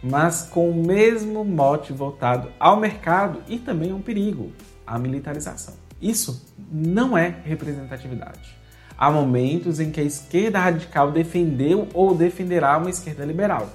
mas 0.02 0.42
com 0.42 0.70
o 0.70 0.86
mesmo 0.86 1.44
mote 1.44 1.92
voltado 1.92 2.50
ao 2.58 2.78
mercado 2.78 3.42
e 3.48 3.58
também 3.58 3.92
um 3.92 4.00
perigo, 4.00 4.50
a 4.86 4.98
militarização. 4.98 5.74
Isso 6.00 6.46
não 6.72 7.16
é 7.16 7.34
representatividade. 7.44 8.56
Há 8.96 9.10
momentos 9.10 9.78
em 9.78 9.90
que 9.90 10.00
a 10.00 10.04
esquerda 10.04 10.58
radical 10.58 11.12
defendeu 11.12 11.86
ou 11.92 12.14
defenderá 12.14 12.78
uma 12.78 12.88
esquerda 12.88 13.24
liberal, 13.24 13.68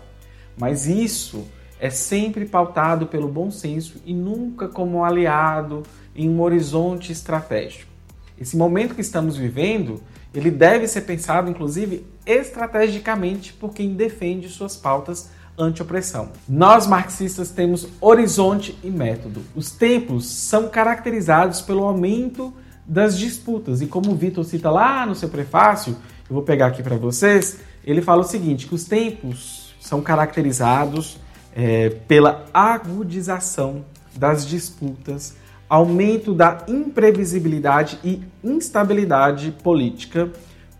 mas 0.57 0.87
isso 0.87 1.45
é 1.79 1.91
sempre 1.91 2.45
pautado 2.45 3.05
pelo 3.05 3.27
bom 3.27 3.51
senso 3.51 4.01
e 4.03 4.13
nunca 4.13 4.67
como 4.67 5.03
aliado 5.03 5.83
em 6.15 6.27
um 6.27 6.41
horizonte 6.41 7.11
estratégico. 7.11 7.91
Esse 8.39 8.57
momento 8.57 8.95
que 8.95 9.01
estamos 9.01 9.37
vivendo 9.37 10.01
ele 10.33 10.49
deve 10.49 10.87
ser 10.87 11.01
pensado, 11.01 11.49
inclusive, 11.49 12.05
estrategicamente 12.25 13.53
por 13.53 13.73
quem 13.73 13.93
defende 13.93 14.49
suas 14.49 14.75
pautas 14.75 15.29
anti-opressão. 15.57 16.29
Nós 16.47 16.87
marxistas 16.87 17.51
temos 17.51 17.87
horizonte 17.99 18.77
e 18.83 18.89
método. 18.89 19.41
Os 19.55 19.71
tempos 19.71 20.25
são 20.25 20.69
caracterizados 20.69 21.61
pelo 21.61 21.83
aumento 21.83 22.53
das 22.85 23.17
disputas 23.17 23.81
e 23.81 23.87
como 23.87 24.11
o 24.11 24.15
Vitor 24.15 24.43
cita 24.43 24.69
lá 24.69 25.05
no 25.05 25.15
seu 25.15 25.29
prefácio, 25.29 25.95
eu 26.29 26.33
vou 26.33 26.43
pegar 26.43 26.67
aqui 26.67 26.81
para 26.81 26.95
vocês, 26.95 27.59
ele 27.83 28.01
fala 28.01 28.21
o 28.21 28.25
seguinte, 28.25 28.67
que 28.67 28.75
os 28.75 28.85
tempos 28.85 29.75
são 29.79 30.01
caracterizados 30.01 31.17
é, 31.55 31.89
pela 32.07 32.45
agudização 32.53 33.85
das 34.15 34.45
disputas 34.47 35.35
aumento 35.71 36.33
da 36.33 36.65
imprevisibilidade 36.67 37.97
e 38.03 38.21
instabilidade 38.43 39.51
política, 39.63 40.29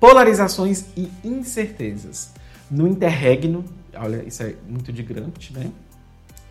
polarizações 0.02 0.86
e 0.98 1.12
incertezas. 1.24 2.32
No 2.72 2.88
interregno, 2.88 3.64
olha, 3.96 4.24
isso 4.26 4.42
é 4.42 4.56
muito 4.68 4.92
de 4.92 5.04
Gramsci, 5.04 5.54
né? 5.54 5.70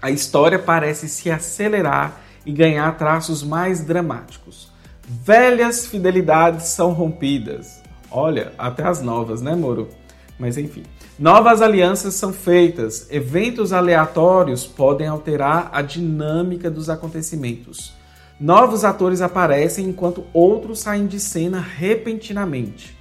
A 0.01 0.09
história 0.09 0.57
parece 0.57 1.09
se 1.09 1.29
acelerar 1.29 2.21
e 2.47 2.53
ganhar 2.53 2.97
traços 2.97 3.43
mais 3.43 3.85
dramáticos. 3.85 4.71
Velhas 5.03 5.85
fidelidades 5.85 6.67
são 6.69 6.93
rompidas. 6.93 7.83
Olha, 8.09 8.53
até 8.57 8.85
as 8.85 9.03
novas, 9.03 9.43
né, 9.43 9.57
Moro? 9.57 9.89
Mas 10.39 10.57
enfim. 10.57 10.85
Novas 11.19 11.61
alianças 11.61 12.15
são 12.15 12.33
feitas. 12.33 13.09
Eventos 13.11 13.73
aleatórios 13.73 14.65
podem 14.65 15.09
alterar 15.09 15.71
a 15.73 15.83
dinâmica 15.83 16.71
dos 16.71 16.89
acontecimentos. 16.89 17.93
Novos 18.39 18.85
atores 18.85 19.21
aparecem 19.21 19.89
enquanto 19.89 20.25
outros 20.33 20.79
saem 20.79 21.09
de 21.09 21.19
cena 21.19 21.59
repentinamente. 21.61 23.00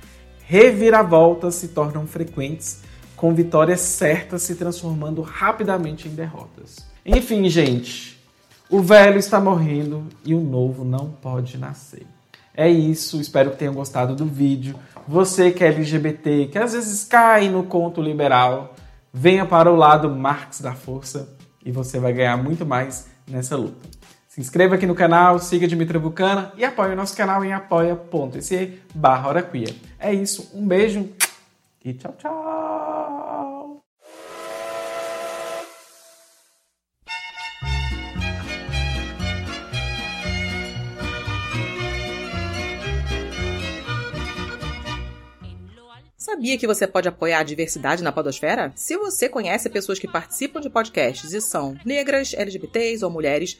Reviravoltas 0.50 1.54
se 1.54 1.68
tornam 1.68 2.08
frequentes, 2.08 2.80
com 3.16 3.36
vitórias 3.36 3.82
certas 3.82 4.42
se 4.42 4.56
transformando 4.56 5.22
rapidamente 5.22 6.08
em 6.08 6.16
derrotas. 6.16 6.78
Enfim, 7.06 7.48
gente, 7.48 8.20
o 8.68 8.82
velho 8.82 9.20
está 9.20 9.40
morrendo 9.40 10.08
e 10.26 10.34
o 10.34 10.42
novo 10.42 10.84
não 10.84 11.12
pode 11.12 11.56
nascer. 11.56 12.08
É 12.52 12.68
isso, 12.68 13.22
espero 13.22 13.52
que 13.52 13.58
tenham 13.58 13.76
gostado 13.76 14.16
do 14.16 14.26
vídeo. 14.26 14.76
Você 15.08 15.52
que 15.52 15.64
é 15.64 15.68
LGBT, 15.68 16.48
que 16.48 16.58
às 16.58 16.74
vezes 16.74 17.04
cai 17.04 17.48
no 17.48 17.62
conto 17.62 18.02
liberal, 18.02 18.74
venha 19.14 19.46
para 19.46 19.72
o 19.72 19.76
lado 19.76 20.10
Marx 20.10 20.62
da 20.62 20.74
força 20.74 21.30
e 21.64 21.72
você 21.72 22.00
vai 22.00 22.12
ganhar 22.12 22.38
muito 22.38 22.66
mais 22.66 23.08
nessa 23.28 23.56
luta. 23.56 23.88
Se 24.30 24.40
inscreva 24.40 24.76
aqui 24.76 24.86
no 24.86 24.94
canal, 24.94 25.40
siga 25.40 25.68
Dimitra 25.68 25.98
Bucana 25.98 26.54
e 26.56 26.64
apoie 26.64 26.94
o 26.94 26.96
nosso 26.96 27.18
canal 27.18 27.44
em 27.44 27.52
apoia.se 27.52 28.80
barra 28.94 29.50
É 30.00 30.14
isso, 30.14 30.52
um 30.54 30.68
beijo 30.68 31.10
e 31.84 31.96
tchau, 31.96 32.14
tchau! 32.16 32.70
Sabia 46.16 46.58
que 46.60 46.68
você 46.68 46.86
pode 46.86 47.08
apoiar 47.08 47.40
a 47.40 47.44
diversidade 47.44 48.04
na 48.04 48.12
podosfera? 48.12 48.72
Se 48.76 48.96
você 48.96 49.28
conhece 49.28 49.68
pessoas 49.70 49.98
que 49.98 50.08
participam 50.08 50.62
de 50.62 50.70
podcasts 50.70 51.34
e 51.34 51.42
são 51.42 51.76
negras, 51.84 52.36
LGBTs 52.36 53.04
ou 53.04 53.10
mulheres, 53.10 53.60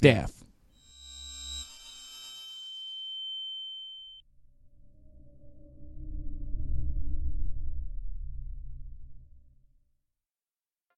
Daft. 0.00 0.37